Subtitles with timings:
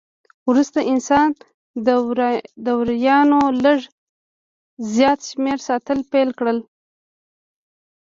[0.49, 1.27] وروسته انسان
[2.65, 3.79] د وریانو لږ
[4.93, 6.57] زیات شمېر ساتل پیل کړل.